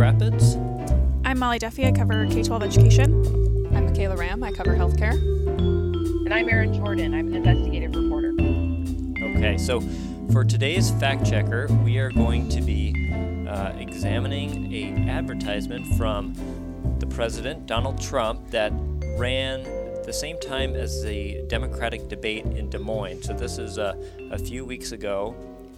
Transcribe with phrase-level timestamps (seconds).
[0.00, 0.56] reporter in Cedar Rapids.
[1.24, 1.86] I'm Molly Duffy.
[1.86, 3.66] I cover K 12 education.
[3.74, 4.42] I'm Michaela Ramm.
[4.42, 5.12] I cover healthcare.
[5.12, 7.14] And I'm Erin Jordan.
[7.14, 8.32] I'm an investigative reporter.
[9.36, 9.80] Okay, so
[10.32, 16.34] for today's fact checker, we are going to be uh, examining a advertisement from
[16.98, 18.72] the president, Donald Trump, that
[19.16, 19.64] ran
[20.04, 23.22] the same time as the Democratic debate in Des Moines.
[23.22, 23.94] So this is uh,
[24.30, 25.34] a few weeks ago,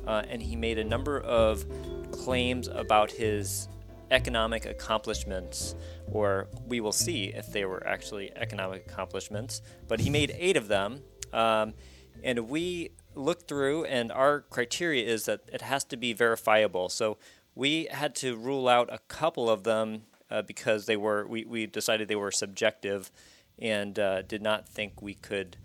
[0.06, 1.64] uh, and he made a number of
[2.12, 3.68] claims about his
[4.12, 5.74] economic accomplishments,
[6.10, 9.62] or we will see if they were actually economic accomplishments.
[9.88, 11.00] But he made eight of them,
[11.32, 11.74] um,
[12.22, 16.88] and we looked through, and our criteria is that it has to be verifiable.
[16.88, 17.16] So
[17.54, 21.66] we had to rule out a couple of them uh, because they were we, we
[21.66, 23.10] decided they were subjective,
[23.58, 25.56] and uh, did not think we could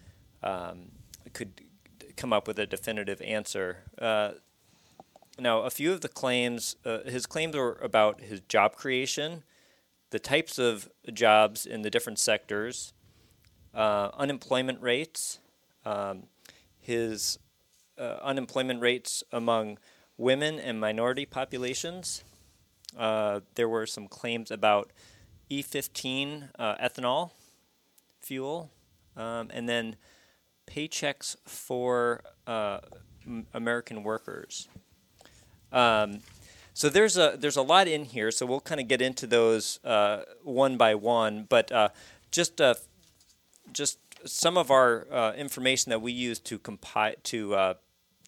[0.41, 0.91] um,
[1.33, 1.61] could
[2.15, 3.83] come up with a definitive answer.
[3.99, 4.31] Uh,
[5.39, 9.43] now, a few of the claims, uh, his claims were about his job creation,
[10.09, 12.93] the types of jobs in the different sectors,
[13.73, 15.39] uh, unemployment rates,
[15.85, 16.23] um,
[16.79, 17.37] his
[17.99, 19.77] uh, unemployment rates among
[20.17, 22.23] women and minority populations.
[22.97, 24.91] Uh, there were some claims about
[25.51, 27.31] E15 uh, ethanol
[28.21, 28.71] fuel,
[29.15, 29.95] um, and then
[30.65, 32.79] paychecks for uh,
[33.53, 34.67] American workers.
[35.71, 36.21] Um,
[36.77, 38.29] so there's a there's a lot in here.
[38.29, 41.47] So we'll kind of get into those uh, one by one.
[41.49, 41.89] But uh,
[42.29, 42.75] just uh,
[43.73, 47.73] just some of our uh, information that we use to compile to uh,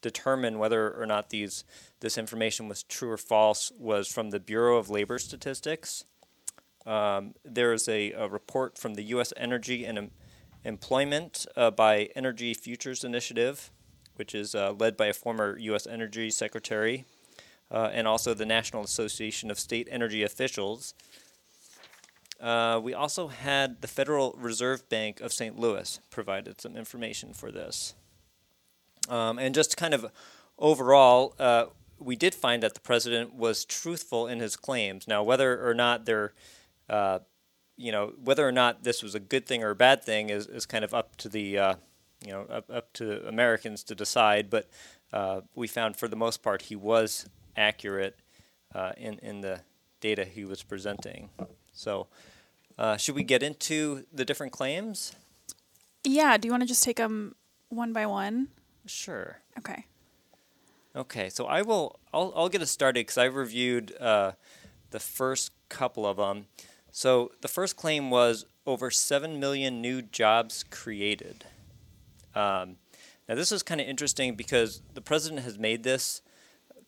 [0.02, 1.64] determine whether or not these
[2.00, 6.06] this information was true or false was from the Bureau of Labor Statistics.
[6.88, 9.32] Um, there is a, a, report from the U.S.
[9.38, 10.12] Energy and em-
[10.64, 13.70] Employment uh, by Energy Futures Initiative,
[14.16, 15.86] which is led by a former U.S.
[15.86, 17.06] Energy Secretary
[17.72, 20.94] uh, and also the National Association of State Energy Officials.
[22.40, 25.60] Uh, we also had the Federal Reserve Bank of St.
[25.60, 27.96] Louis provided some information for this.
[29.10, 30.12] Um, and just kind of
[30.58, 31.66] overall, uh,
[32.00, 35.08] we did find that the president was truthful in his claims.
[35.08, 36.34] Now, whether or not they're,
[36.90, 37.20] uh,
[37.76, 40.48] you know, whether or not this was a good thing or a bad thing is,
[40.48, 41.74] is kind of up to the, uh,
[42.26, 44.50] you know, up, up to Americans to decide.
[44.50, 44.70] But
[45.12, 47.28] uh, we found for the most part he was
[47.60, 48.16] accurate
[48.74, 49.62] uh, in in the
[50.00, 51.30] data he was presenting.
[51.74, 52.08] So,
[52.78, 55.14] uh, should we get into the different claims?
[56.04, 56.38] Yeah.
[56.38, 57.36] Do you want to just take them
[57.68, 58.48] one by one?
[58.86, 59.40] Sure.
[59.58, 59.86] Okay.
[60.96, 61.30] Okay.
[61.30, 62.00] So I will.
[62.14, 64.32] I'll I'll get us started because I reviewed uh,
[64.92, 66.48] the first couple of them.
[66.92, 71.46] So the first claim was over seven million new jobs created.
[72.34, 72.78] Um,
[73.28, 76.22] now this is kind of interesting because the president has made this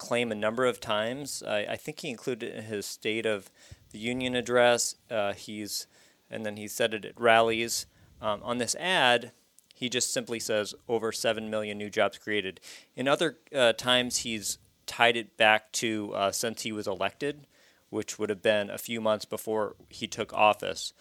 [0.01, 1.43] claim a number of times.
[1.47, 3.51] I, I think he included it in his State of
[3.91, 4.95] the Union address.
[5.11, 5.85] Uh, he's
[6.29, 7.85] and then he said it at rallies.
[8.19, 9.31] Um, on this ad,
[9.75, 12.59] he just simply says over seven million new jobs created.
[12.95, 14.57] In other uh, times, he's
[14.87, 17.45] tied it back to uh, since he was elected,
[17.91, 20.93] which would have been a few months before he took office.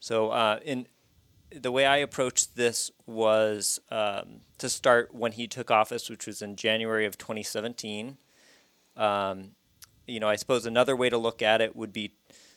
[0.00, 0.88] So uh, in
[1.54, 6.42] the way I approached this was um, to start when he took office, which was
[6.42, 8.16] in January of 2017.
[8.96, 9.52] Um,
[10.06, 12.12] you know, I suppose another way to look at it would be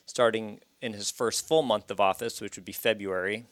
[0.06, 3.44] starting in his first full month of office, which would be February.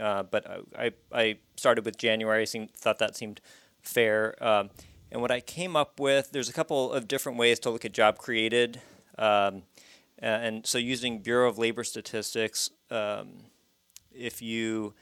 [0.00, 0.46] Uh, but
[0.78, 2.42] I, I started with January.
[2.42, 3.40] I thought that seemed
[3.82, 4.42] fair.
[4.42, 4.70] Um,
[5.10, 7.92] and what I came up with, there's a couple of different ways to look at
[7.92, 8.80] job created.
[9.16, 9.62] Um,
[10.18, 13.44] and so using Bureau of Labor Statistics, um,
[14.12, 14.94] if you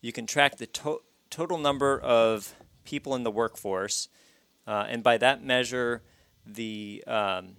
[0.00, 2.54] you can track the to- total number of
[2.84, 4.08] people in the workforce,
[4.66, 6.02] uh, and by that measure,
[6.48, 7.56] the um,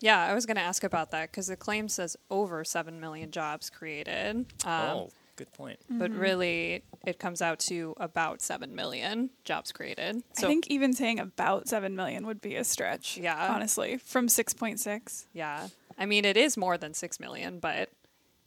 [0.02, 3.32] Yeah, I was going to ask about that because the claim says over 7 million
[3.32, 4.46] jobs created.
[4.66, 5.80] Um, oh, Good point.
[5.90, 6.20] But Mm-hmm.
[6.20, 10.22] really, it comes out to about 7 million jobs created.
[10.38, 13.18] I think even saying about 7 million would be a stretch.
[13.18, 13.54] Yeah.
[13.54, 15.26] Honestly, from 6.6.
[15.34, 15.68] yeah.
[15.98, 17.90] I mean, it is more than 6 million, but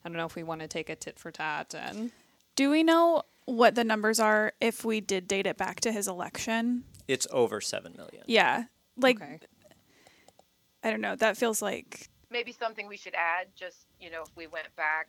[0.04, 2.10] I don't know if we want to take a tit for tat and
[2.56, 6.06] Do we know what the numbers are if we did date it back to his
[6.08, 6.84] election?
[7.08, 8.22] It's over seven million.
[8.26, 8.64] Yeah.
[8.99, 9.38] Like, okay.
[10.82, 11.17] I don't know.
[11.17, 15.08] That feels like, Maybe something we should add, just, you know, if we went back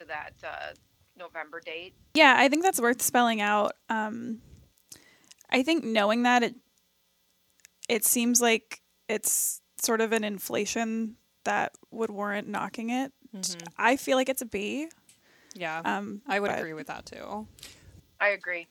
[0.00, 0.74] to that uh,
[1.16, 1.94] November date.
[2.14, 3.72] yeah, I think that's worth spelling out.
[3.88, 4.40] Um,
[5.50, 6.56] I think knowing that it,
[7.88, 13.12] it seems like it's sort of an inflation that would warrant knocking it.
[13.78, 14.88] I feel like it's a B.
[15.54, 15.80] Yeah.
[15.84, 17.46] Um, I would but- agree with that too.
[18.20, 18.66] I agree.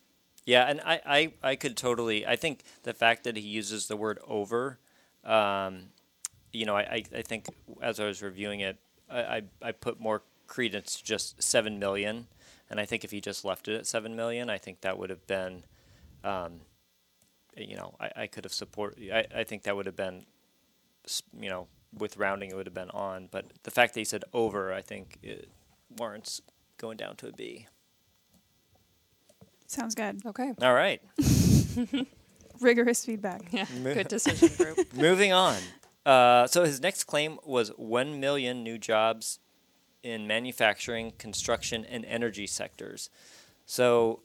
[0.46, 2.25] Yeah, and I, I, I could totally.
[2.28, 4.78] I think the fact that he uses the word over,
[5.24, 5.88] um,
[6.56, 7.48] you know, I, I, I think
[7.81, 8.78] as I was reviewing it,
[9.10, 12.28] I, I, I put more credence to just seven million,
[12.69, 15.10] and I think if he just left it at seven million, I think that would
[15.10, 15.63] have been,
[16.24, 16.62] um,
[17.56, 18.98] you know, I, I could have support.
[19.00, 20.25] I, I think that would have been,
[21.40, 21.68] you know,
[21.98, 24.81] with rounding it would have been on, but the fact that he said over, I
[24.81, 25.50] think it
[25.98, 26.42] warrants
[26.78, 27.68] going down to a B.
[29.68, 30.22] Sounds good.
[30.25, 30.54] Okay.
[30.62, 31.01] All right.
[32.62, 33.42] Rigorous feedback.
[33.51, 33.66] Yeah.
[33.84, 34.94] Good decision group.
[34.94, 35.58] Moving on.
[36.06, 39.40] Uh, so his next claim was 1 million new jobs
[40.04, 43.10] in manufacturing, construction, and energy sectors.
[43.66, 44.19] So,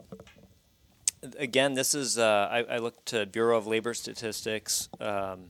[1.39, 5.47] again, this is, uh, I, I looked to Bureau of Labor Statistics, um,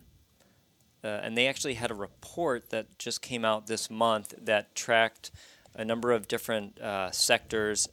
[1.03, 5.33] uh, and they actually had a report that just came out this month that tracked
[5.75, 7.89] a number of different uh, sectors,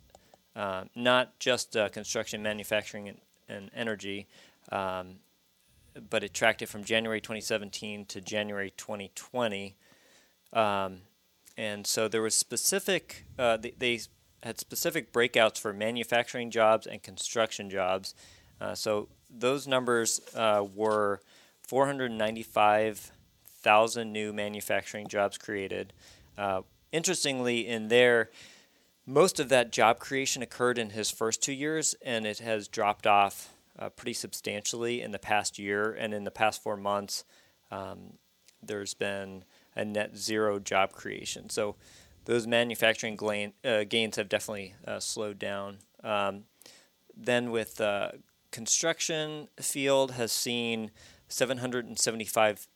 [0.55, 3.17] uh, not just uh, construction, manufacturing, and,
[3.49, 4.27] and energy.
[4.71, 5.15] Um,
[6.09, 9.75] but it tracked it from January 2017 to January 2020.
[10.53, 10.99] Um,
[11.57, 13.99] and so there was specific, uh, they, they
[14.43, 18.13] had specific breakouts for manufacturing jobs and construction jobs.
[18.61, 21.19] Uh, so those numbers uh, were
[21.61, 25.91] 495,000 new manufacturing jobs created.
[26.37, 26.61] Uh,
[26.91, 28.29] interestingly, in there,
[29.05, 33.07] most of that job creation occurred in his first two years, and it has dropped
[33.07, 35.91] off uh, pretty substantially in the past year.
[35.91, 37.23] And in the past four months,
[37.71, 38.13] um,
[38.61, 39.43] there's been
[39.75, 41.49] a net zero job creation.
[41.49, 41.75] So
[42.25, 45.77] those manufacturing gla- uh, gains have definitely uh, slowed down.
[46.03, 46.43] Um,
[47.15, 48.11] then with uh,
[48.51, 50.91] construction field has seen
[51.27, 52.67] 775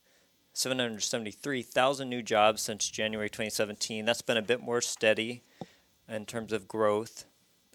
[0.54, 4.04] 773,000 new jobs since January 2017.
[4.04, 5.42] That's been a bit more steady
[6.06, 7.24] in terms of growth.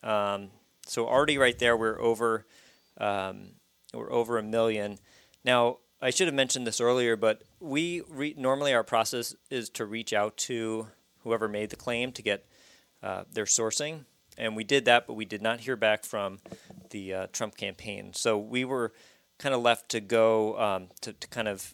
[0.03, 0.49] Um,
[0.85, 2.45] so already right there, we're over
[2.99, 3.51] um,
[3.93, 4.97] we're over a million.
[5.43, 9.85] Now I should have mentioned this earlier, but we re- normally our process is to
[9.85, 10.87] reach out to
[11.23, 12.45] whoever made the claim to get
[13.01, 14.05] uh, their sourcing,
[14.37, 16.39] and we did that, but we did not hear back from
[16.91, 18.13] the uh, Trump campaign.
[18.13, 18.93] So we were
[19.39, 21.73] kind of left to go um, to, to kind of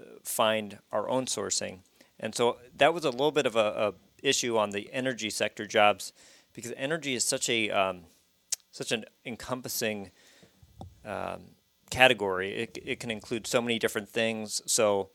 [0.00, 1.80] uh, find our own sourcing,
[2.18, 3.58] and so that was a little bit of a,
[3.92, 6.12] a issue on the energy sector jobs
[6.54, 8.02] because energy is such a um,
[8.70, 10.10] such an encompassing
[11.04, 11.42] um,
[11.90, 12.54] category.
[12.54, 14.62] It, it can include so many different things.
[14.66, 15.10] So,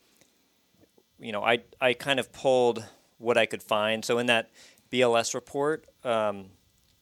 [1.18, 2.84] you know, I, I kind of pulled
[3.18, 4.04] what I could find.
[4.04, 4.50] So in that
[4.90, 6.46] BLS report, um,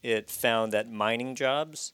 [0.02, 1.92] it found that mining jobs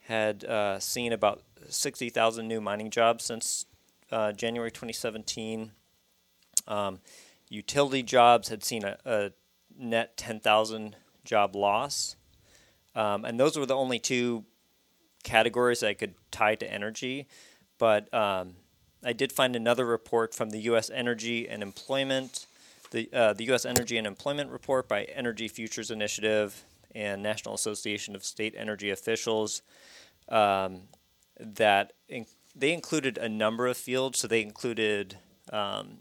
[0.00, 3.66] had uh, seen about 60,000 new mining jobs since
[4.10, 5.70] uh, January 2017.
[6.66, 7.00] Um,
[7.48, 9.30] utility jobs had seen a, a
[9.78, 12.16] net 10,000 job loss.
[12.94, 14.44] Um, and those were the only two
[15.24, 17.26] categories I could tie to energy.
[17.78, 18.54] But um,
[19.02, 20.90] I did find another report from the U.S.
[20.90, 22.46] Energy and Employment,
[22.92, 23.64] the uh, the U.S.
[23.64, 26.64] Energy and Employment Report by Energy Futures Initiative
[26.94, 29.62] and National Association of State Energy Officials,
[30.28, 30.82] um,
[31.40, 34.20] that in- they included a number of fields.
[34.20, 35.18] So they included
[35.52, 35.98] um,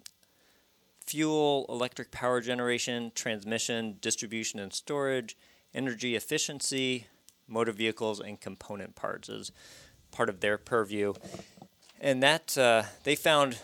[1.05, 5.35] fuel, electric power generation, transmission, distribution and storage,
[5.73, 7.07] energy efficiency,
[7.47, 9.51] motor vehicles, and component parts as
[10.12, 11.13] part of their purview.
[12.00, 13.59] And that uh, they found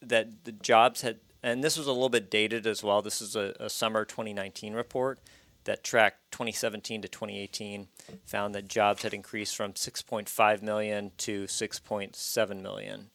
[0.00, 3.02] that the jobs had, and this was a little bit dated as well.
[3.02, 5.18] This is a, a summer 2019 report
[5.64, 7.88] that tracked 2017 to 2018,
[8.26, 13.10] found that jobs had increased from 6.5 million to 6.7 million.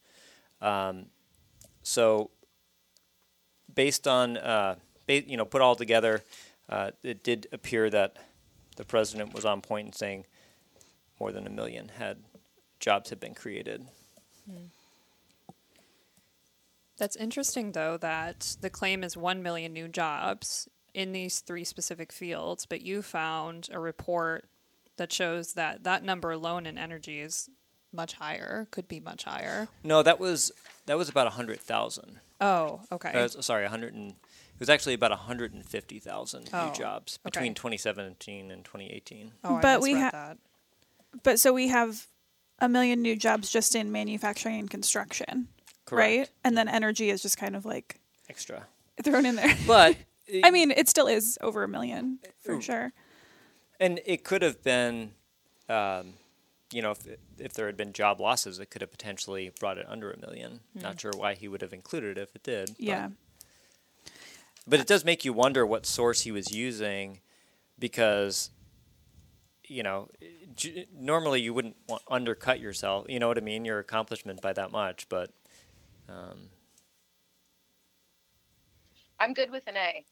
[0.62, 1.06] Um,
[1.84, 2.32] so,
[3.74, 4.76] based on, uh,
[5.08, 6.24] ba- you know, put all together,
[6.68, 8.18] uh, it did appear that
[8.80, 10.26] the president was on point in saying
[11.20, 12.16] more than a million had
[12.80, 13.86] jobs had been created.
[16.98, 22.14] That's interesting, though, that the claim is 1 million new jobs in these three specific
[22.14, 24.46] fields, but you found a report
[24.96, 27.50] that shows that that number alone in energy is
[27.92, 29.68] much higher, could be much higher.
[29.84, 30.54] No, that was
[30.86, 32.22] that was about a hundred thousand.
[32.40, 33.12] Oh, okay.
[33.14, 34.16] Uh, sorry, a hundred and it
[34.60, 37.30] was actually about hundred and fifty thousand Oh, new jobs okay.
[37.32, 39.32] between 2017 and 2018.
[39.44, 40.38] oh, I but we misread ha- that.
[41.24, 42.06] But so we have
[42.60, 45.48] a million new jobs just in manufacturing and construction,
[45.90, 46.18] right?
[46.18, 46.32] Correct.
[46.44, 48.00] And then energy is just kind of like
[48.30, 48.68] Extra,
[49.04, 49.56] thrown in there.
[49.66, 49.96] but
[50.44, 52.62] I mean, it still is over a million for Ooh.
[52.62, 52.92] sure.
[53.80, 55.14] and it could have been,
[55.68, 56.14] um,
[56.72, 57.08] you know, if
[57.40, 60.60] if there had been job losses, it could have potentially brought it under a million.
[60.76, 62.76] Not sure why he would have included it if it did.
[62.78, 63.08] Yeah.
[63.08, 63.14] But
[64.74, 67.22] it does make you wonder what source he was using
[67.80, 68.52] because,
[69.66, 70.10] you know,
[70.56, 74.54] j- normally you wouldn't want undercut yourself, you know what I mean, your accomplishment by
[74.54, 75.08] that much.
[75.10, 75.32] But
[76.08, 76.50] um,
[79.20, 80.06] I'm good with an A.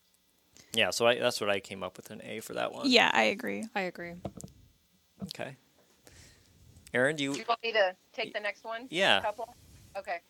[0.74, 2.90] yeah, so I, that's what I came up with an A for that one.
[2.90, 3.66] Yeah, I agree.
[3.76, 4.14] I agree.
[5.24, 5.56] Okay.
[6.94, 7.34] Erin, do you?
[7.34, 8.88] Do you want me to take the next one?
[8.90, 9.22] Yeah.
[9.22, 9.54] Couple.
[9.98, 10.22] Okay.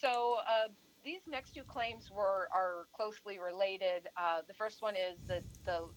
[0.00, 0.68] So uh,
[1.04, 4.08] these next two claims were are closely related.
[4.16, 5.36] Uh, the first one is the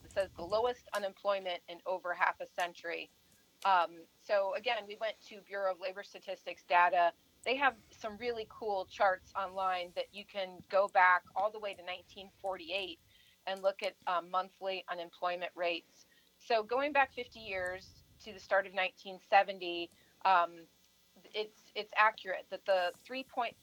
[0.04, 3.10] it says the lowest unemployment in over half a century.
[3.66, 3.92] Um,
[4.26, 7.12] so again, we went to Bureau of Labor Statistics data.
[7.46, 11.74] They have some really cool charts online that you can go back all the way
[11.74, 13.00] to 1948
[13.48, 16.06] and look at um, monthly unemployment rates.
[16.40, 17.88] So going back 50 years
[18.24, 19.90] to the start of 1970,
[20.26, 20.52] um,
[21.34, 23.54] it's it's accurate that the 3.5%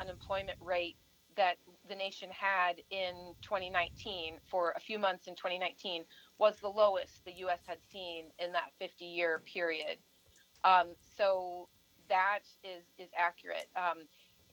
[0.00, 0.96] unemployment rate
[1.36, 1.56] that
[1.88, 6.04] the nation had in 2019 for a few months in 2019
[6.38, 7.60] was the lowest the U.S.
[7.66, 9.98] had seen in that 50-year period.
[10.64, 11.68] Um, so
[12.08, 13.68] that is is accurate.
[13.76, 14.04] Um,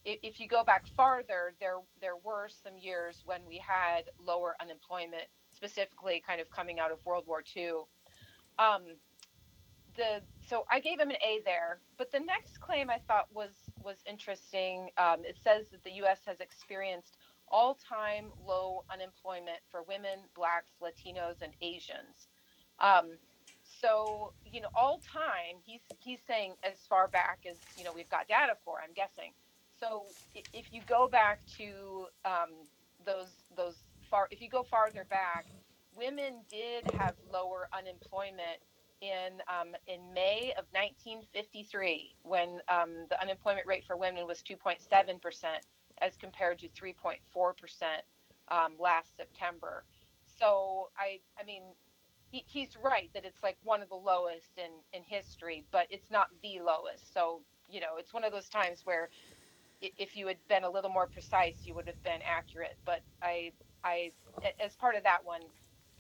[0.06, 4.56] if, if you go back farther, there there were some years when we had lower
[4.62, 7.72] unemployment, specifically kind of coming out of World War II.
[8.60, 8.84] Um,
[9.98, 13.56] the so I gave him an A there, but the next claim I thought was
[13.84, 14.90] was interesting.
[14.98, 16.22] Um, it says that the U.S.
[16.26, 17.18] has experienced
[17.50, 22.30] all-time low unemployment for women, blacks, Latinos, and Asians.
[22.80, 23.20] Um,
[23.64, 28.10] so you know, all time he's he's saying as far back as you know we've
[28.10, 28.80] got data for.
[28.84, 29.34] I'm guessing.
[29.80, 30.16] So
[30.54, 32.68] if you go back to um,
[33.06, 33.78] those those
[34.10, 35.48] far, if you go farther back,
[35.96, 38.60] women did have lower unemployment
[39.02, 45.22] in um, in May of 1953 when um, the unemployment rate for women was 2.7
[45.22, 45.66] percent
[46.02, 48.04] as compared to 3.4 percent
[48.50, 49.86] um, last September.
[50.40, 51.64] So I I mean
[52.32, 56.12] he, he's right that it's like one of the lowest in in history, but it's
[56.12, 57.14] not the lowest.
[57.14, 59.10] So you know it's one of those times where
[59.82, 62.78] if you had been a little more precise, you would have been accurate.
[62.86, 63.52] But I
[63.84, 64.12] I
[64.64, 65.42] as part of that one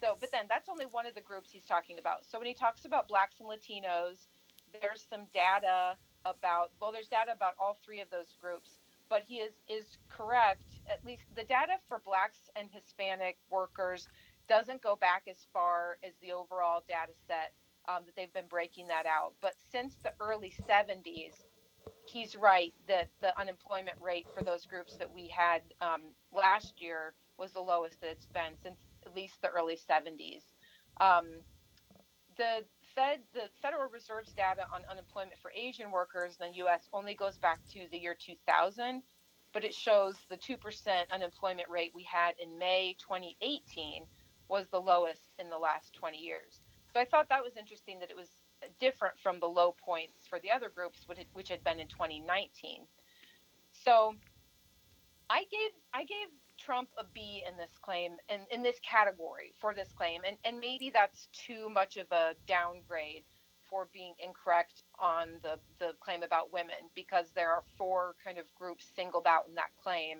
[0.01, 2.25] so, but then that's only one of the groups he's talking about.
[2.25, 4.27] So when he talks about blacks and Latinos,
[4.81, 8.79] there's some data about well, there's data about all three of those groups.
[9.09, 10.81] But he is is correct.
[10.91, 14.07] At least the data for blacks and Hispanic workers
[14.49, 17.53] doesn't go back as far as the overall data set
[17.87, 19.33] um, that they've been breaking that out.
[19.41, 21.45] But since the early 70s,
[22.05, 26.01] he's right that the unemployment rate for those groups that we had um,
[26.33, 28.79] last year was the lowest that it's been since
[29.15, 30.43] least the early 70s.
[30.99, 31.25] Um,
[32.37, 32.63] the
[32.95, 36.87] Fed, the Federal Reserve's data on unemployment for Asian workers in the U.S.
[36.93, 39.01] only goes back to the year 2000,
[39.53, 40.57] but it shows the 2%
[41.11, 44.03] unemployment rate we had in May 2018
[44.47, 46.61] was the lowest in the last 20 years.
[46.93, 48.29] So I thought that was interesting that it was
[48.79, 52.85] different from the low points for the other groups, which had, been in 2019.
[53.71, 54.15] So
[55.29, 56.27] I gave I gave
[56.65, 60.59] Trump a B in this claim and in this category for this claim, and and
[60.59, 63.23] maybe that's too much of a downgrade
[63.69, 68.45] for being incorrect on the the claim about women because there are four kind of
[68.55, 70.19] groups singled out in that claim,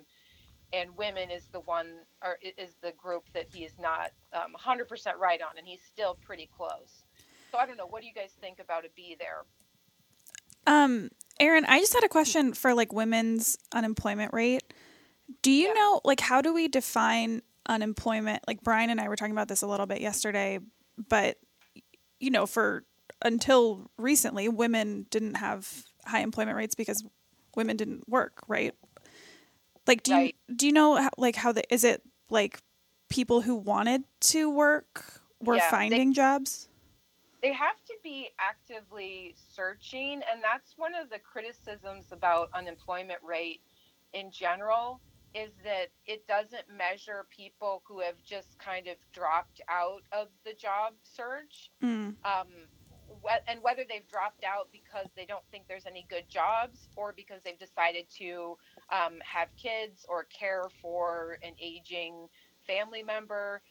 [0.72, 1.88] and women is the one
[2.22, 6.16] or is the group that he is not um, 100% right on, and he's still
[6.22, 7.04] pretty close.
[7.50, 7.86] So I don't know.
[7.86, 9.44] What do you guys think about a B there?
[10.66, 14.65] Um, Erin, I just had a question for like women's unemployment rate.
[15.42, 15.74] Do you Yeah.
[15.74, 18.42] know like how do we define unemployment?
[18.46, 20.60] Like Brian and I were talking about this a little bit yesterday,
[21.08, 21.38] but
[22.20, 22.84] you know, for
[23.22, 27.04] until recently, women didn't have high employment rates because
[27.56, 28.74] women didn't work, right?
[29.86, 30.36] Like, do Right.
[30.48, 32.60] you do you know how, like how the is it like
[33.08, 36.68] people who wanted to work were Yeah, they- finding jobs?
[37.42, 43.60] they have to be actively searching and that's one of the criticisms about unemployment rate
[44.14, 45.00] in general
[45.36, 50.54] is that it doesn't measure people who have just kind of dropped out of the
[50.54, 51.70] job search.
[51.82, 52.16] Mm.
[52.24, 52.48] Um,
[53.24, 57.12] wh- and whether they've dropped out because they don't think there's any good jobs or
[57.16, 58.56] because they've decided to
[58.90, 62.28] um, have kids or care for an aging
[62.66, 63.62] family member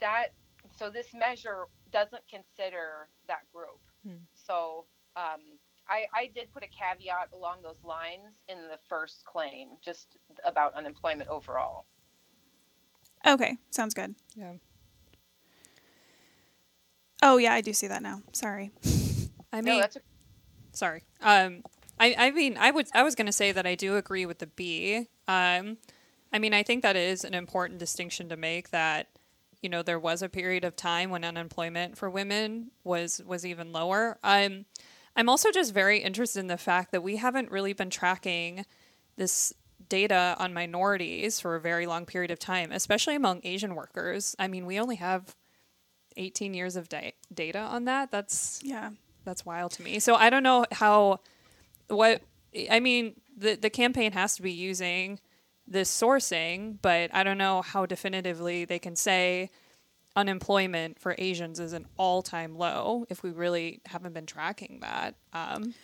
[0.00, 0.28] that
[0.76, 4.24] so this measure doesn't consider that group Hmm.
[4.34, 5.58] so um,
[5.88, 10.74] I, I did put a caveat along those lines in the first claim just about
[10.74, 11.86] unemployment overall
[13.26, 14.14] Okay, sounds good.
[14.36, 14.52] Yeah.
[17.22, 18.22] Oh yeah, I do see that now.
[18.32, 18.70] Sorry.
[19.52, 20.00] I no mean, that's a,
[20.72, 21.02] sorry.
[21.20, 21.62] Um,
[21.98, 24.38] I, I mean, I would, I was going to say that I do agree with
[24.38, 25.08] the B.
[25.26, 25.78] Um,
[26.32, 28.70] I mean, I think that is an important distinction to make.
[28.70, 29.08] That
[29.62, 33.72] you know, there was a period of time when unemployment for women was was even
[33.72, 34.18] lower.
[34.22, 34.66] Um,
[35.16, 38.64] I'm also just very interested in the fact that we haven't really been tracking
[39.16, 39.52] this
[39.88, 44.36] data on minorities for a very long period of time, especially among Asian workers.
[44.38, 45.34] I mean, we only have
[46.16, 48.10] 18 years of da- data on that.
[48.10, 48.90] That's Yeah.
[49.24, 49.98] that's wild to me.
[49.98, 51.20] So I don't know how
[51.88, 52.22] what
[52.70, 55.18] I mean the the campaign has to be using
[55.66, 59.50] this sourcing, but I don't know how definitively they can say
[60.16, 65.14] unemployment for Asians is an all-time low if we really haven't been tracking that.
[65.32, 65.74] Um,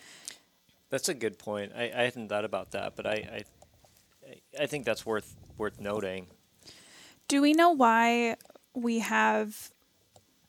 [0.89, 1.71] That's a good point.
[1.75, 3.43] I, I hadn't thought about that, but I, I
[4.59, 6.27] I think that's worth worth noting.
[7.27, 8.35] Do we know why
[8.73, 9.71] we have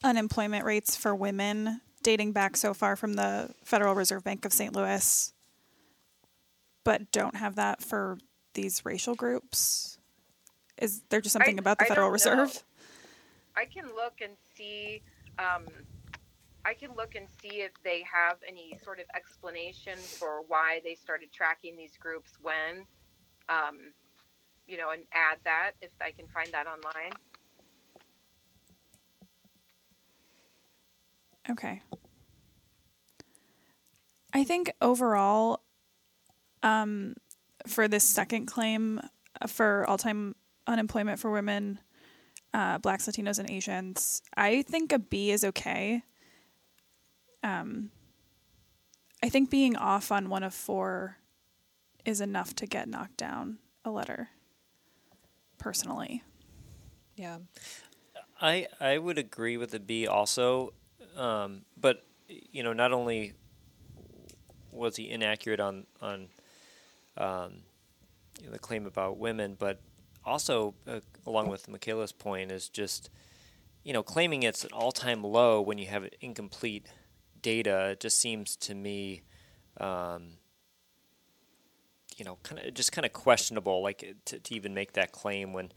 [0.02, 4.74] unemployment rates for women dating back so far from the Federal Reserve Bank of St.
[4.74, 5.32] Louis,
[6.84, 8.18] but don't have that for
[8.54, 9.98] these racial groups?
[10.80, 12.50] Is there just something I- about the I Federal don't know.
[13.56, 15.02] I can look and see.
[15.38, 15.66] Um,
[16.64, 20.94] I can look and see if they have any sort of explanation for why they
[20.94, 22.86] started tracking these groups when,
[23.50, 23.92] um,
[24.66, 27.12] you know, and add that if I can find that online.
[31.50, 31.82] Okay.
[34.32, 35.60] I think overall,
[36.62, 37.14] um,
[37.66, 39.00] for this second claim
[39.40, 40.34] uh, for all time
[40.66, 41.78] unemployment for women,
[42.54, 46.02] uh, blacks, Latinos, and Asians, I think a B is okay.
[47.42, 47.90] Um,
[49.22, 51.18] I think being off on one of four
[52.04, 54.28] is enough to get knocked down a letter,
[55.58, 56.22] personally.
[57.16, 57.38] yeah.
[58.40, 60.74] I I would agree with the B also,
[61.16, 63.34] um, but you know, not only
[64.70, 66.28] was he inaccurate on on
[67.16, 67.62] um,
[68.40, 69.80] you know, the claim about women, but
[70.24, 73.10] also uh, along with Michaela's point is just
[73.82, 76.86] you know claiming it's an all time low when you have incomplete
[77.42, 77.96] data.
[77.98, 79.22] Just seems to me.
[79.80, 80.38] Um,
[82.16, 85.52] you know, kind of just kind of questionable, like to, to even make that claim
[85.52, 85.72] when,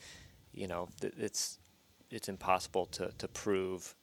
[0.54, 1.58] you know, th- it's
[2.12, 3.96] it's impossible to, to prove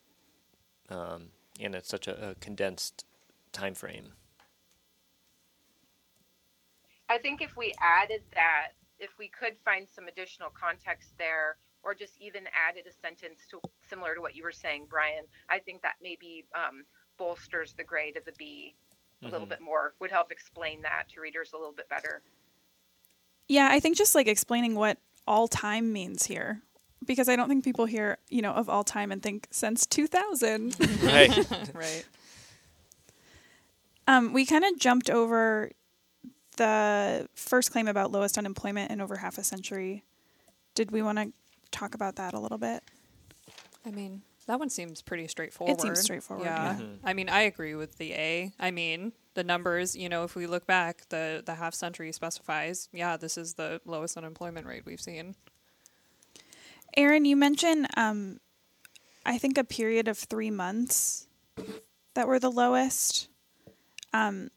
[0.90, 1.28] um,
[1.60, 3.04] and it's such a, a condensed
[3.52, 4.12] time frame.
[7.08, 8.72] I think if we added that,
[9.04, 13.60] if we could find some additional context there, or just even added a sentence to
[13.88, 16.84] similar to what you were saying, Brian, I think that maybe um,
[17.18, 18.74] bolsters the grade of the B
[19.22, 19.50] a little Mhm.
[19.50, 19.94] bit more.
[20.00, 22.22] Would help explain that to readers a little bit better.
[23.48, 26.62] Yeah, I think just like explaining what all time means here.
[27.04, 30.74] Because I don't think people hear, you know, of all time and think since 2000.
[31.02, 31.74] Right.
[31.74, 32.04] right.
[34.08, 35.70] um, we kind of jumped over
[36.56, 40.04] the first claim about lowest unemployment in over half a century.
[40.74, 41.32] Did we want to
[41.70, 42.82] talk about that a little bit?
[43.86, 45.76] I mean, that one seems pretty straightforward.
[45.76, 46.78] It seems straightforward, Yeah.
[46.78, 46.86] yeah.
[47.04, 48.52] I mean, I agree with the A.
[48.58, 52.88] I mean, the numbers, you know, if we look back, the the half century specifies,
[52.92, 55.34] yeah, this is the lowest unemployment rate we've seen.
[56.96, 58.38] Erin, you mentioned, um,
[59.26, 61.26] I think, a period of three months
[62.14, 63.28] that were the lowest.
[64.12, 64.50] Um,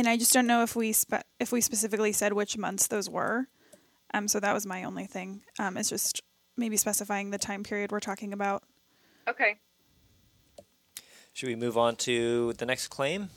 [0.00, 3.08] and I just don't know if we spe- if we specifically said which months those
[3.08, 3.48] were.
[4.14, 5.42] Um, so that was my only thing.
[5.58, 6.22] Um, it's just
[6.56, 8.62] maybe specifying the time period we're talking about.
[9.28, 9.58] Okay.
[11.34, 13.28] Should we move on to the next claim?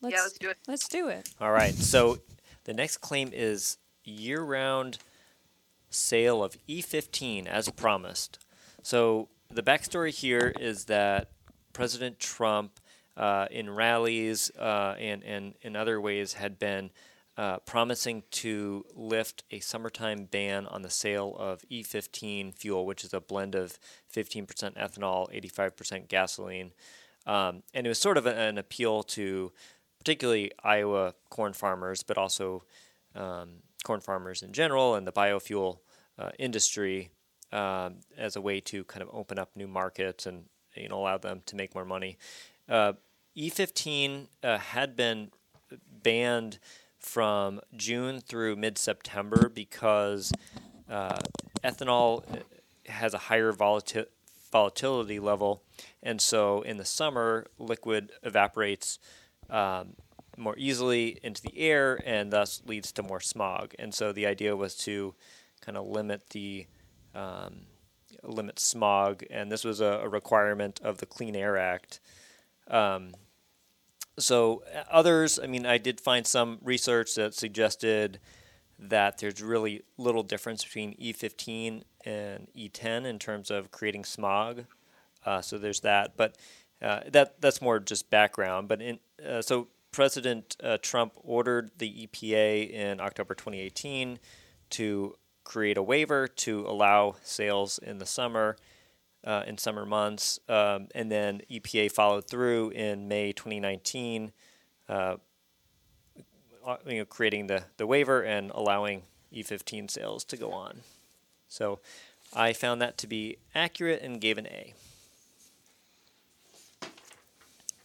[0.00, 0.58] Let's, let's do it.
[0.66, 1.28] Let's do it.
[1.40, 1.74] All right.
[1.74, 2.18] So
[2.64, 4.98] the next claim is year round
[5.90, 8.38] sale of E15 as promised.
[8.82, 11.28] So the backstory here is that
[11.74, 12.80] President Trump,
[13.16, 16.90] uh, in rallies uh, and, and in other ways, had been
[17.36, 23.14] uh, promising to lift a summertime ban on the sale of E15 fuel, which is
[23.14, 23.78] a blend of
[24.14, 24.46] 15%
[24.76, 26.72] ethanol, 85% gasoline.
[27.26, 29.52] Um, and it was sort of an appeal to
[29.98, 32.64] particularly Iowa corn farmers, but also
[33.14, 35.78] um, corn farmers in general and the biofuel
[36.18, 37.10] uh, industry
[37.52, 40.44] um, as a way to kind of open up new markets and
[40.74, 42.18] you know allow them to make more money.
[42.72, 42.94] Uh,
[43.36, 45.30] E15 uh, had been
[46.02, 46.58] banned
[46.98, 50.32] from June through mid September because
[50.88, 51.18] uh,
[51.62, 52.40] ethanol uh,
[52.86, 54.06] has a higher volati-
[54.50, 55.62] volatility level,
[56.02, 58.98] and so in the summer, liquid evaporates
[59.50, 59.92] um,
[60.38, 63.74] more easily into the air and thus leads to more smog.
[63.78, 65.14] And so the idea was to
[65.60, 66.66] kind of limit the
[67.14, 67.66] um,
[68.22, 72.00] limit smog, and this was a, a, requirement of the Clean Air Act.
[72.68, 73.12] Um,
[74.18, 78.20] so uh, others, I mean, I did find some research that suggested
[78.78, 84.64] that there's really little difference between E15 and E10 in terms of creating smog.
[85.24, 86.36] Uh, so there's that, but
[86.82, 88.66] uh, that that's more just background.
[88.66, 94.18] But in uh, so President uh, Trump ordered the EPA in October 2018
[94.70, 98.56] to create a waiver to allow sales in the summer,
[99.24, 104.32] uh, in summer months, um, and then EPA followed through in May 2019,
[104.88, 105.16] uh,
[106.66, 110.80] uh, you know, creating the, the waiver and allowing E15 sales to go on.
[111.48, 111.80] So
[112.34, 114.74] I found that to be accurate and gave an A.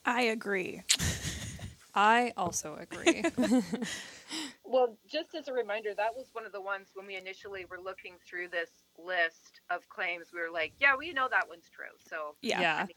[0.05, 0.83] I agree.
[1.95, 3.23] I also agree.
[4.63, 7.79] well, just as a reminder, that was one of the ones when we initially were
[7.83, 11.85] looking through this list of claims, we were like, yeah, we know that one's true.
[12.09, 12.61] So, yeah.
[12.61, 12.75] yeah.
[12.75, 12.95] I mean,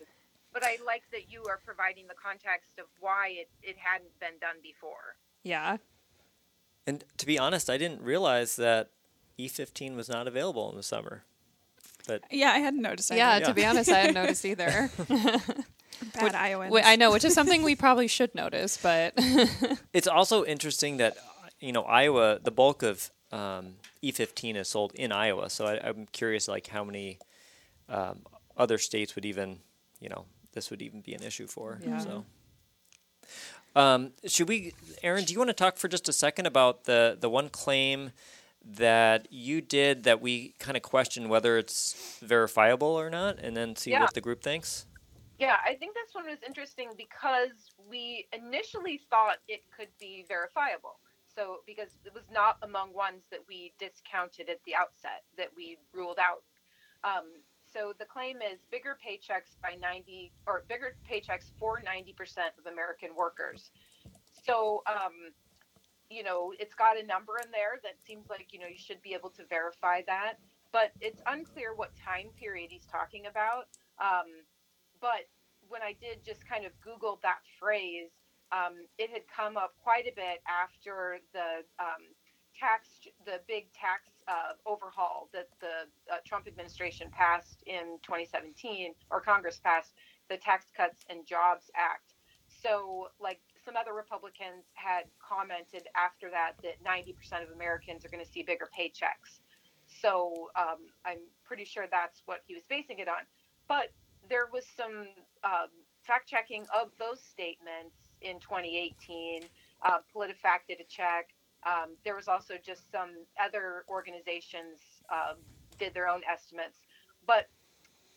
[0.52, 4.38] but I like that you are providing the context of why it, it hadn't been
[4.40, 5.16] done before.
[5.42, 5.76] Yeah.
[6.86, 8.90] And to be honest, I didn't realize that
[9.38, 11.24] E15 was not available in the summer.
[12.06, 13.10] But yeah, I hadn't noticed.
[13.10, 14.90] Yeah, yeah, to be honest, I hadn't noticed either.
[15.08, 15.54] Bad
[16.22, 16.74] which, Iowans.
[16.84, 19.12] I know, which is something we probably should notice, but
[19.92, 21.16] it's also interesting that
[21.60, 25.50] you know Iowa, the bulk of um, E15 is sold in Iowa.
[25.50, 27.18] So I, am curious, like how many
[27.88, 28.20] um,
[28.56, 29.60] other states would even,
[30.00, 31.78] you know, this would even be an issue for.
[31.84, 31.98] Yeah.
[31.98, 32.24] So.
[33.76, 35.24] Um, should we, Erin?
[35.24, 38.10] Do you want to talk for just a second about the the one claim
[38.64, 43.76] that you did that we kind of question whether it's verifiable or not, and then
[43.76, 44.00] see yeah.
[44.00, 44.86] what the group thinks?
[45.38, 50.98] Yeah, I think this one was interesting because we initially thought it could be verifiable.
[51.34, 55.78] So, because it was not among ones that we discounted at the outset, that we
[55.92, 56.42] ruled out.
[57.04, 62.14] Um, so the claim is bigger paychecks by 90 or bigger paychecks for 90%
[62.58, 63.70] of American workers.
[64.44, 65.30] So, um,
[66.10, 69.00] you know, it's got a number in there that seems like, you know, you should
[69.02, 70.34] be able to verify that.
[70.72, 73.66] But it's unclear what time period he's talking about.
[74.00, 74.26] Um,
[75.00, 75.30] but
[75.68, 78.10] when I did just kind of Google that phrase,
[78.52, 82.02] um, it had come up quite a bit after the um,
[82.58, 82.88] tax,
[83.24, 89.60] the big tax uh, overhaul that the uh, Trump administration passed in 2017, or Congress
[89.62, 89.94] passed
[90.28, 92.14] the Tax Cuts and Jobs Act.
[92.48, 98.24] So, like some other Republicans had commented after that, that 90% of Americans are going
[98.24, 99.40] to see bigger paychecks.
[99.86, 103.22] So, um, I'm pretty sure that's what he was basing it on.
[103.68, 103.92] But
[104.28, 105.06] there was some
[105.44, 105.70] um,
[106.02, 109.42] fact checking of those statements in 2018.
[109.82, 111.30] Uh, PolitiFact did a check.
[111.66, 113.10] Um, there was also just some
[113.42, 114.80] other organizations
[115.12, 115.34] uh,
[115.78, 116.78] did their own estimates.
[117.26, 117.48] But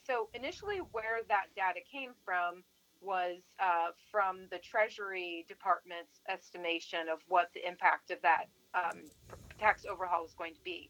[0.06, 2.64] so initially, where that data came from
[3.02, 9.04] was uh, from the Treasury Department's estimation of what the impact of that um,
[9.60, 10.90] tax overhaul was going to be.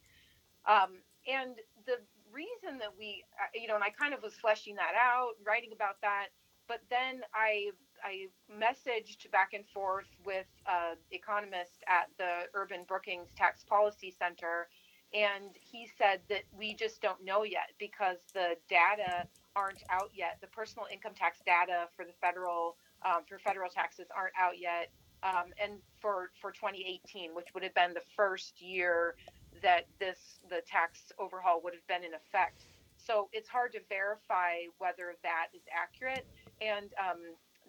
[0.66, 1.98] Um, and the
[2.32, 5.72] reason that we, uh, you know, and I kind of was fleshing that out, writing
[5.74, 6.28] about that.
[6.68, 7.72] But then I
[8.04, 14.68] I messaged back and forth with uh, economist at the Urban Brookings Tax Policy Center,
[15.14, 20.38] and he said that we just don't know yet because the data aren't out yet.
[20.42, 24.90] The personal income tax data for the federal um, for federal taxes aren't out yet,
[25.24, 29.16] um, and for for 2018, which would have been the first year
[29.62, 32.66] that this the tax overhaul would have been in effect.
[32.98, 36.26] So it's hard to verify whether that is accurate.
[36.62, 37.20] And um,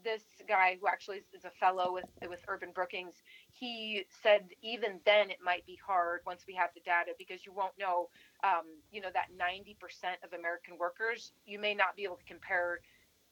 [0.05, 5.31] this guy, who actually is a fellow with with Urban Brookings, he said even then
[5.31, 8.09] it might be hard once we have the data because you won't know,
[8.45, 9.77] um, you know, that 90%
[10.25, 12.81] of American workers, you may not be able to compare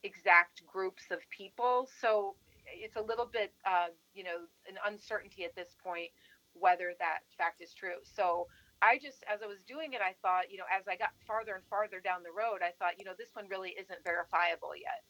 [0.03, 1.89] exact groups of people.
[2.01, 6.11] So it's a little bit, uh, you know, an uncertainty at this point
[6.55, 8.01] whether that fact is true.
[8.05, 8.47] So
[8.83, 11.55] I just, as I was doing it, I thought, you know, as I got farther
[11.55, 15.03] and farther down the road, I thought, you know, this one really isn't verifiable yet.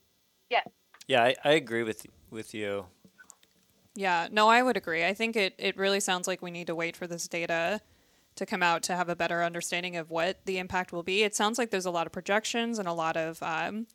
[0.51, 0.71] Yet.
[1.07, 2.87] Yeah, I, I agree with with you.
[3.95, 5.05] Yeah, no, I would agree.
[5.05, 7.83] I think it, it really sounds like we need to wait for this data
[8.37, 11.23] to come out to have a better understanding of what the impact will be.
[11.23, 13.87] It sounds like there's a lot of projections and a lot of, um,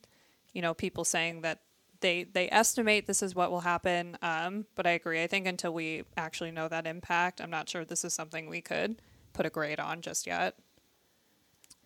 [0.52, 1.62] you know, people saying that
[2.00, 4.16] they they estimate this is what will happen.
[4.22, 5.20] Um, but I agree.
[5.22, 8.60] I think until we actually know that impact, I'm not sure this is something we
[8.60, 10.54] could put a grade on just yet.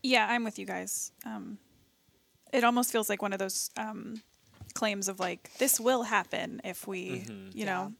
[0.02, 1.12] Yeah, I'm with you guys.
[1.24, 1.58] Um,
[2.52, 4.20] it almost feels like one of those um,
[4.74, 7.58] claims of like this will happen if we, Mm-hmm.
[7.58, 7.92] you know.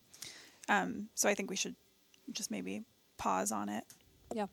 [0.68, 1.74] Um, so I think we should
[2.32, 2.82] just maybe
[3.18, 3.84] pause on it.
[4.34, 4.46] Yeah.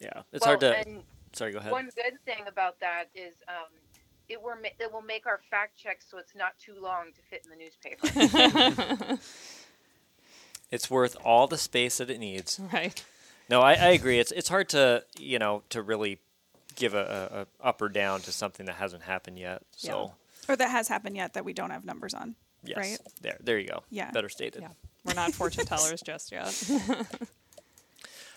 [0.00, 1.02] Yeah, it's well, hard to.
[1.32, 1.72] Sorry, go ahead.
[1.72, 3.70] one good thing about that is um,
[4.28, 7.22] it, will ma- it will make our fact checks so it's not too long to
[7.22, 9.18] fit in the newspaper.
[10.70, 12.58] It's worth all the space that it needs.
[12.72, 13.04] Right.
[13.50, 14.18] No, I, I agree.
[14.18, 16.18] It's it's hard to you know to really
[16.76, 19.62] give a, a, a up or down to something that hasn't happened yet.
[19.76, 20.12] So
[20.48, 22.34] Or that has happened yet that we don't have numbers on.
[22.64, 22.98] yes, Right?
[23.20, 23.82] there there you go.
[23.90, 24.10] Yeah.
[24.10, 24.62] better stated.
[24.62, 24.68] Yeah.
[25.04, 26.46] We're not fortune tellers just yet.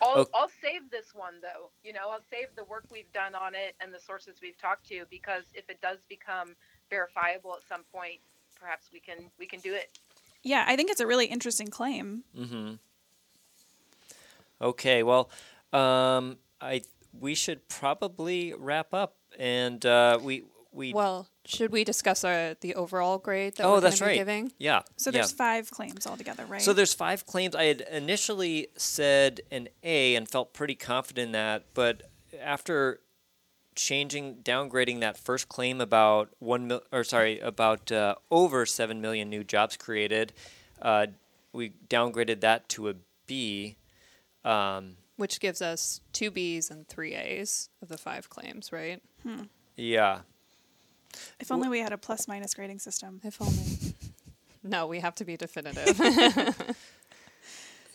[0.02, 0.32] I'll, Okay.
[0.36, 1.70] I'll save this one though.
[1.84, 4.88] You know, I'll save the work we've done on it and the sources we've talked
[4.90, 6.56] to because if it does become
[6.90, 8.20] verifiable at some point,
[8.60, 9.98] perhaps we can we can do it.
[10.44, 12.24] Yeah, I think it's a really interesting claim.
[12.38, 12.74] Mm-hmm.
[14.62, 15.30] Okay, well,
[15.74, 16.82] um, I
[17.20, 20.44] we should probably wrap up, and uh, we
[20.76, 20.94] we.
[20.94, 24.26] well, should we discuss uh, the overall grade that oh, we're that's gonna be right.
[24.26, 24.52] giving?
[24.58, 24.82] Yeah.
[24.98, 25.14] So yeah.
[25.14, 26.62] there's five claims altogether, right?
[26.62, 27.56] So there's five claims.
[27.56, 32.04] I had initially said an A and felt pretty confident in that, but
[32.42, 33.00] after
[33.76, 39.30] changing, downgrading that first claim about one mil, or sorry, about uh, over seven million
[39.30, 40.34] new jobs created,
[40.82, 41.08] uh,
[41.54, 42.96] we downgraded that to a
[43.28, 43.78] B.
[44.44, 49.02] Um, Which gives us two Bs and three As of the five claims, right?
[49.76, 50.20] yeah.
[51.40, 53.22] If only we had a plus minus grading system.
[53.24, 53.96] If only.
[54.64, 56.76] no, we have to be definitive.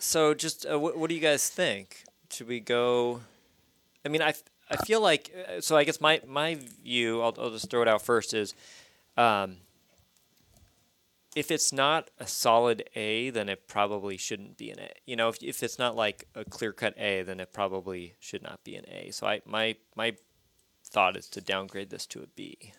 [0.02, 2.04] So, just uh, what, what do you guys think?
[2.32, 3.20] Should we go?
[4.04, 5.76] I mean, I, f- I feel like uh, so.
[5.76, 7.20] I guess my my view.
[7.20, 8.32] I'll, I'll just throw it out first.
[8.32, 8.54] Is
[9.18, 9.58] um,
[11.36, 14.88] if it's not a solid A, then it probably shouldn't be an A.
[15.04, 18.42] You know, if, if it's not like a clear cut A, then it probably should
[18.42, 19.10] not be an A.
[19.10, 20.16] So I my my
[20.90, 22.72] thought is to downgrade this to a B.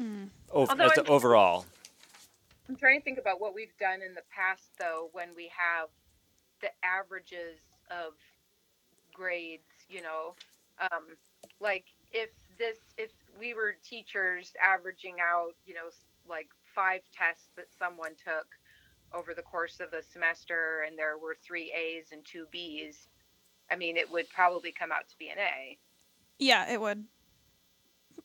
[0.00, 1.66] Over, Although as I'm- overall.
[2.68, 5.88] I'm trying to think about what we've done in the past though when we have
[6.60, 7.58] the averages
[7.90, 8.14] of
[9.14, 10.34] grades, you know.
[10.78, 11.16] Um,
[11.60, 15.88] like if this if we were teachers averaging out, you know,
[16.28, 18.46] like five tests that someone took
[19.14, 23.08] over the course of the semester and there were 3 A's and 2 B's,
[23.70, 25.78] I mean, it would probably come out to be an A.
[26.38, 27.04] Yeah, it would.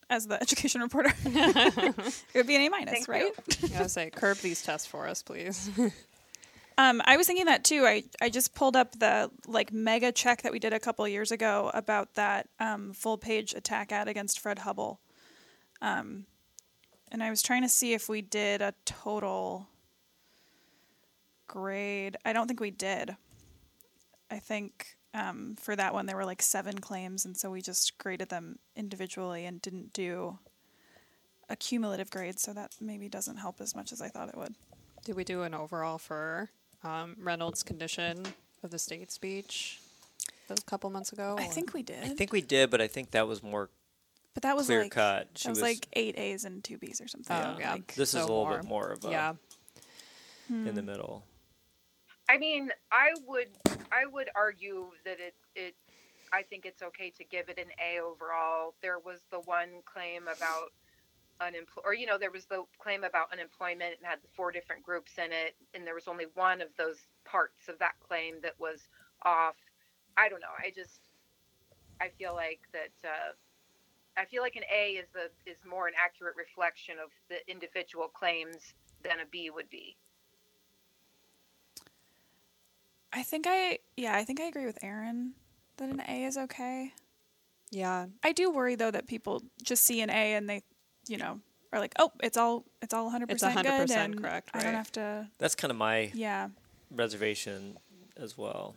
[0.09, 3.13] As the education reporter, it would be an A minus, Thank you.
[3.13, 3.31] right?
[3.63, 5.69] I gotta say, curb these tests for us, please.
[6.77, 7.85] Um, I was thinking that too.
[7.85, 11.31] I, I just pulled up the like mega check that we did a couple years
[11.31, 14.97] ago about that um, full page attack ad against Fred Hubbell.
[15.81, 16.25] Um,
[17.11, 19.67] and I was trying to see if we did a total
[21.47, 22.17] grade.
[22.25, 23.15] I don't think we did.
[24.31, 27.97] I think um, for that one there were like seven claims, and so we just
[27.97, 30.39] graded them individually and didn't do
[31.49, 32.39] a cumulative grade.
[32.39, 34.55] So that maybe doesn't help as much as I thought it would.
[35.05, 36.49] Did we do an overall for
[36.83, 38.25] um, Reynolds' condition
[38.63, 39.79] of the state speech
[40.49, 41.35] a couple months ago?
[41.37, 42.03] I or- think we did.
[42.03, 43.69] I think we did, but I think that was more
[44.33, 45.27] But that was clear like cut.
[45.35, 47.35] She that was, like eight A's and two B's or something.
[47.35, 47.73] Oh, yeah.
[47.73, 48.57] Like, This is a little more.
[48.57, 49.33] bit more of a yeah.
[50.49, 51.25] in the middle.
[52.29, 53.49] I mean, I would
[53.91, 55.75] I would argue that it it
[56.31, 58.73] I think it's okay to give it an A overall.
[58.81, 60.71] There was the one claim about
[61.39, 65.13] unemployment, or you know, there was the claim about unemployment and had four different groups
[65.17, 68.87] in it, and there was only one of those parts of that claim that was
[69.23, 69.55] off.
[70.17, 70.55] I don't know.
[70.57, 71.01] I just
[72.01, 72.93] I feel like that.
[73.03, 73.33] Uh,
[74.15, 78.07] I feel like an A is the is more an accurate reflection of the individual
[78.07, 79.97] claims than a B would be.
[83.23, 85.31] I think I yeah, I think I agree with Erin
[85.77, 86.91] that an A is okay.
[87.71, 88.07] Yeah.
[88.21, 90.61] I do worry though that people just see an A and they,
[91.07, 91.39] you know,
[91.71, 94.73] are like, oh, it's all it's all 100% It's good 100% and correct, I don't
[94.73, 95.29] have to.
[95.39, 96.49] That's kind of my Yeah,
[96.91, 97.77] reservation
[98.17, 98.75] as well.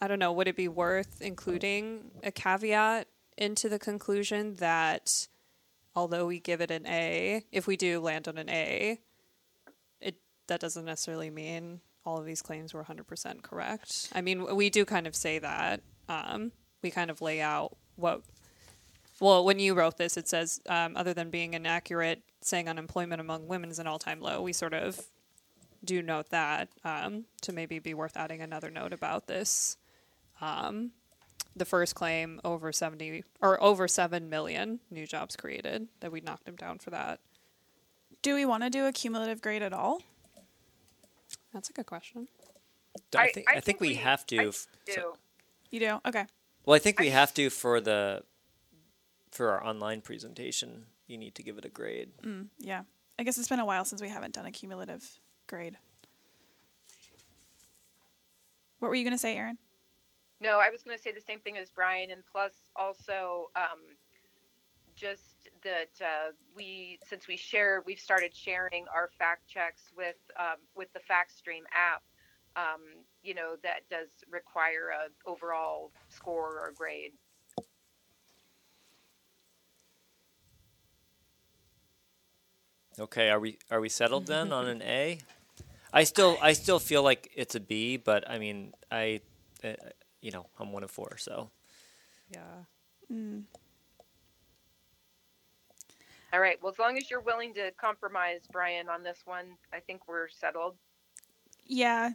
[0.00, 0.32] I don't know.
[0.32, 3.06] Would it be worth including a caveat
[3.38, 5.28] into the conclusion that
[5.94, 8.98] although we give it an A, if we do land on an A, it
[10.50, 14.10] that doesn't necessarily mean all of these claims were 100% correct.
[14.12, 15.80] I mean, we do kind of say that.
[16.08, 18.22] Um, we kind of lay out what.
[19.20, 23.46] Well, when you wrote this, it says um, other than being inaccurate, saying unemployment among
[23.48, 24.98] women is an all-time low, we sort of
[25.84, 29.76] do note that um, to maybe be worth adding another note about this.
[30.40, 30.92] Um,
[31.54, 36.48] the first claim over 70 or over 7 million new jobs created that we knocked
[36.48, 37.20] him down for that.
[38.22, 40.02] Do we want to do a cumulative grade at all?
[41.52, 42.28] That's a good question.
[43.16, 44.38] I, I- think I I think think we we- have to.
[44.38, 44.92] I f- do.
[44.92, 45.16] so-
[45.70, 46.00] You do?
[46.06, 46.24] Okay.
[46.64, 48.22] well, I think we have to for the
[49.30, 50.86] for our online presentation.
[51.06, 52.10] You need to give it a grade.
[52.22, 52.82] Mm, yeah.
[53.18, 55.76] I guess it's been a while since we haven't done a cumulative grade.
[58.78, 59.58] What were you going to say, Erin?
[60.40, 63.80] No, I was going to say the same thing as Brian, and plus also um,
[64.96, 65.29] just
[65.62, 70.92] that uh, we, since we share, we've started sharing our fact checks with um, with
[70.92, 72.02] the FactStream app.
[72.56, 72.80] Um,
[73.22, 77.12] you know that does require a overall score or grade.
[82.98, 85.18] Okay, are we are we settled then on an A?
[85.92, 89.20] I still I still feel like it's a B, but I mean I,
[89.64, 89.72] uh,
[90.20, 91.50] you know I'm one of four, so
[92.30, 92.64] Yeah.
[93.12, 93.44] Mm,
[96.32, 96.56] All right.
[96.62, 100.28] Well, as long as you're willing to compromise, Brian, on this one, I think we're
[100.28, 100.76] settled.
[101.66, 102.10] yeah.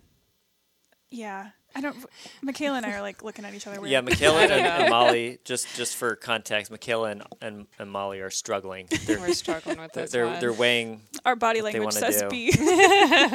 [1.11, 1.49] Yeah.
[1.75, 1.95] I don't.
[2.41, 3.91] Michaela and I are like looking at each other weird.
[3.91, 4.01] yeah.
[4.09, 8.87] Michaela and, and Molly, just just for context, Michaela and, and, and Molly are struggling.
[9.05, 10.39] They're We're struggling with this they're, one.
[10.39, 11.01] they're weighing.
[11.23, 12.29] Our body what language wanna says do.
[12.29, 12.51] B.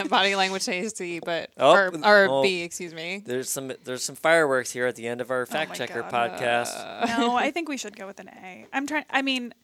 [0.09, 2.43] Body language says C, but Oh, or, or oh.
[2.43, 3.23] B, excuse me.
[3.25, 6.03] There's some there's some fireworks here at the end of our oh fact Oh checker
[6.03, 6.11] God.
[6.41, 7.19] podcast.
[7.19, 8.67] no, I think we should go with an A.
[8.73, 9.05] I'm trying.
[9.11, 9.55] I mean,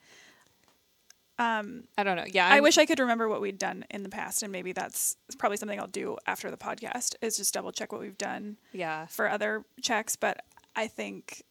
[1.38, 2.24] um, I don't know.
[2.26, 4.72] Yeah, i I'm- wish I could remember what we'd done in the past, and maybe
[4.72, 7.14] that's probably something I'll do after the podcast.
[7.20, 10.16] Is just double check what we've done Yeah, for other checks.
[10.16, 10.42] But
[10.74, 11.42] I think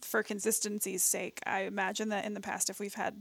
[0.00, 3.16] for consistency's sake, I imagine that in the past, if we've had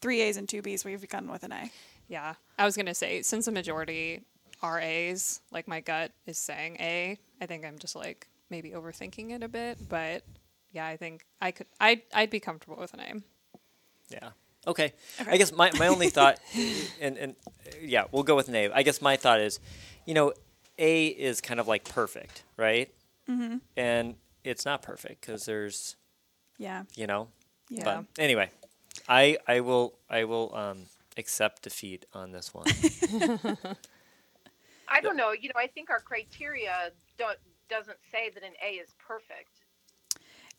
[0.00, 1.70] three A's and two B's, we've gone with an A.
[2.08, 2.34] yeah.
[2.58, 4.22] I was gonna say since the majority
[4.62, 7.18] are A's, like my gut is saying A.
[7.40, 10.22] I think I'm just like maybe overthinking it a bit, but
[10.72, 11.66] yeah, I think I could.
[11.80, 13.12] I'd I'd be comfortable with an A.
[14.10, 14.30] Yeah.
[14.66, 14.92] Okay.
[15.20, 15.30] Okay.
[15.30, 16.38] I guess my, my only thought,
[17.00, 17.36] and, and
[17.82, 19.58] yeah, we'll go with an I guess my thought is,
[20.06, 20.32] you know,
[20.78, 22.92] A is kind of like perfect, right?
[23.28, 23.58] Mm-hmm.
[23.76, 25.96] And it's not perfect because there's,
[26.58, 26.84] Yeah.
[26.94, 27.28] you know,
[27.68, 27.84] Yeah.
[27.84, 28.50] but anyway,
[29.08, 30.78] I I will I will um,
[31.16, 32.66] accept defeat on this one.
[34.88, 35.32] I don't know.
[35.32, 39.50] You know, I think our criteria don't, doesn't say that an A is perfect.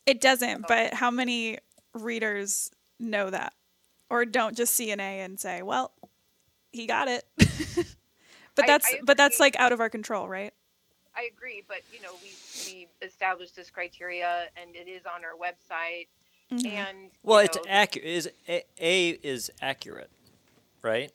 [0.06, 1.58] It doesn't, but how many
[1.94, 3.52] readers know that?
[4.12, 5.90] Or don't just see an A and say, well,
[6.70, 7.24] he got it.
[8.54, 10.52] but that's I but that's like out of our control, right?
[11.16, 12.30] I agree, but you know, we
[12.66, 16.08] we established this criteria, and it is on our website.
[16.50, 18.06] And well, it's accurate.
[18.06, 20.10] Is a, a is accurate,
[20.82, 21.10] right?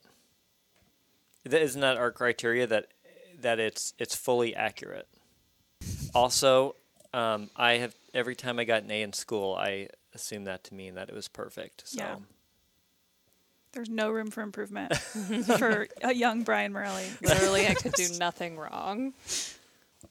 [1.43, 2.87] That isn't that our criteria that
[3.41, 5.07] that it's it's fully accurate.
[6.15, 6.75] Also,
[7.13, 10.73] um, I have every time I got an A in school, I assumed that to
[10.73, 11.87] mean that it was perfect.
[11.87, 12.15] So Yeah.
[13.77, 14.95] There's no room for improvement
[15.59, 17.05] for a young Brian Morelli.
[17.21, 19.13] Literally, I could do nothing wrong.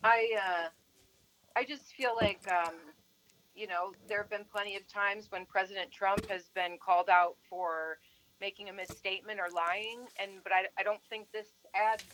[0.05, 0.69] I uh,
[1.57, 2.75] I just feel like um,
[3.57, 7.35] you know there have been plenty of times when President Trump has been called out
[7.51, 7.99] for
[8.41, 12.05] making a misstatement or lying, and but I, I don't think this ad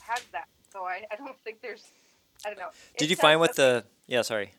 [0.00, 0.48] has that.
[0.72, 1.84] So I, I don't think there's
[2.44, 2.70] I don't know.
[2.94, 3.84] It did you find what the?
[4.08, 4.54] Yeah, sorry.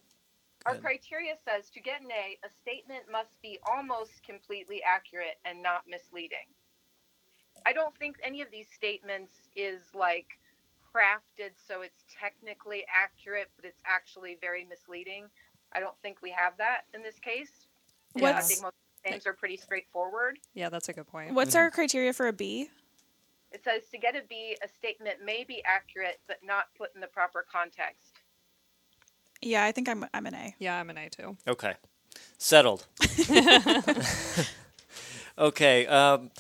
[0.68, 0.84] Our ahead.
[0.84, 5.84] criteria says to get an A, a statement must be almost completely accurate and not
[5.88, 6.52] misleading.
[7.66, 10.28] I don't think any of these statements is like
[10.94, 15.26] crafted so it's technically accurate, but it's actually very misleading.
[15.74, 17.68] I don't think we have that in this case.
[18.16, 20.40] Yeah, I think most things are pretty straightforward.
[20.54, 21.34] Yeah, that's a good point.
[21.34, 21.60] what's mm-hmm.
[21.60, 22.70] our criteria for a B?
[23.52, 27.02] It says to get a B, a statement may be accurate but not put in
[27.02, 28.07] the proper context.
[29.48, 30.56] Yeah, I think I'm I'm an A.
[30.60, 31.38] Yeah, I'm an A too.
[31.48, 31.74] Okay,
[32.38, 32.86] settled.
[35.38, 36.32] okay, um,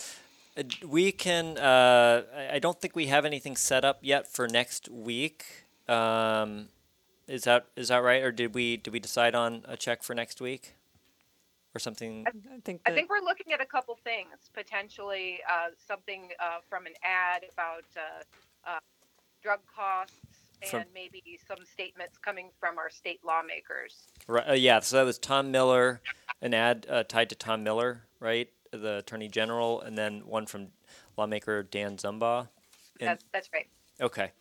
[0.85, 1.57] we can.
[1.57, 5.45] Uh, I- I don't think we have anything set up yet for next week.
[5.87, 6.69] Um,
[7.27, 10.13] is that is that right, or did we did we decide on a check for
[10.13, 10.73] next week,
[11.75, 12.25] or something?
[12.27, 12.31] I
[12.63, 12.81] think.
[12.85, 17.43] I think we're looking at a couple things potentially uh, something uh, from an ad
[17.53, 18.79] about uh, uh,
[19.43, 20.15] drug costs
[20.61, 24.07] and From- maybe some statements coming from our state lawmakers.
[24.27, 26.01] Right, uh, yeah, so that was Tom Miller,
[26.41, 30.69] an ad uh, tied to Tom Miller, right, the Attorney General, and then one from
[31.17, 32.47] lawmaker Dan Zumbach.
[32.99, 33.67] And- That's, that's right.
[34.01, 34.31] Okay.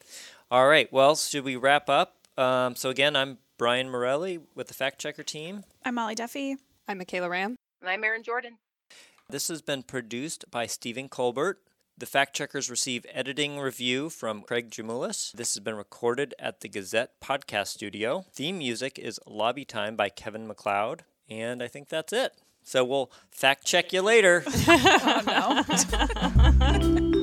[0.50, 0.92] All right.
[0.92, 2.16] Well, should we wrap up?
[2.36, 6.56] Um, so again, I'm Brian Morelli with the Fact Checker team, I'm Molly Duffy.
[6.86, 7.56] I'm Michaela Ramm.
[7.80, 8.58] And I'm Erin Jordan.
[9.30, 11.58] This has been produced by Stephen Colbert.
[11.98, 15.32] The fact checkers receive editing review from Craig Jamulis.
[15.32, 18.26] This has been recorded at the Gazette Podcast Studio.
[18.34, 21.04] Theme music is Lobby Time by Kevin MacLeod.
[21.30, 22.34] And I think that's it.
[22.62, 24.44] So we'll fact check you later.
[24.68, 25.64] Oh
[26.70, 27.12] no.